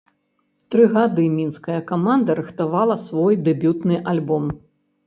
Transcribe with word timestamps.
Тры 0.75 0.87
гады 0.95 1.25
мінская 1.35 1.77
каманда 1.91 2.37
рыхтавала 2.41 2.95
свой 3.07 3.43
дэбютны 3.47 4.03
альбом. 4.17 4.55